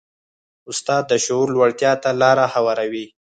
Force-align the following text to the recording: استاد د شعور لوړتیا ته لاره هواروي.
استاد 0.71 1.03
د 1.07 1.13
شعور 1.25 1.47
لوړتیا 1.55 1.91
ته 2.03 2.09
لاره 2.21 2.45
هواروي. 2.53 3.05